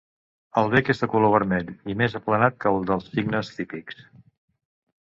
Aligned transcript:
El 0.61 0.71
bec 0.75 0.89
és 0.93 1.01
de 1.03 1.09
color 1.11 1.33
vermell 1.35 1.69
i 1.95 1.97
més 2.01 2.17
aplanat 2.21 2.59
que 2.65 2.75
el 2.75 2.91
dels 2.93 3.13
cignes 3.13 3.55
típics. 3.61 4.05